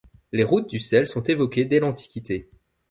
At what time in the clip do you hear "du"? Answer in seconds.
0.67-0.79